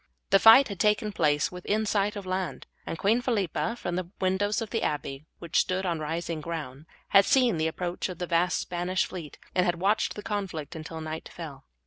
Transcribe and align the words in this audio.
The 0.31 0.39
fight 0.39 0.67
had 0.69 0.79
taken 0.79 1.11
place 1.11 1.51
within 1.51 1.85
sight 1.85 2.15
of 2.15 2.25
land, 2.25 2.65
and 2.87 2.97
Queen 2.97 3.21
Philippa, 3.21 3.75
from 3.75 3.97
the 3.97 4.09
windows 4.19 4.59
of 4.59 4.71
the 4.71 4.81
abbey, 4.81 5.27
which 5.37 5.59
stood 5.59 5.85
on 5.85 5.99
rising 5.99 6.41
ground, 6.41 6.87
had 7.09 7.23
seen 7.23 7.57
the 7.57 7.67
approach 7.67 8.09
of 8.09 8.17
the 8.17 8.25
vast 8.25 8.57
Spanish 8.57 9.05
fleet, 9.05 9.37
and 9.53 9.63
had 9.63 9.75
watched 9.79 10.15
the 10.15 10.23
conflict 10.23 10.75
until 10.75 11.01
night 11.01 11.29
fell. 11.31 11.65